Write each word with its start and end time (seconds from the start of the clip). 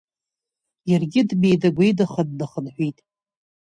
Иаргьы 0.91 1.21
дмеида-гәеидаха 1.29 2.21
днахынҳәит. 2.27 2.97